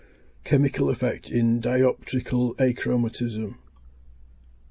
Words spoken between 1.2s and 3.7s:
IN DIOPTRICAL ACHROMATISM.